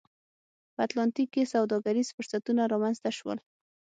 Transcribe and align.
په 0.73 0.79
اتلانتیک 0.85 1.27
کې 1.33 1.51
سوداګریز 1.53 2.07
فرصتونه 2.15 2.61
رامنځته 2.73 3.09
شول. 3.17 3.37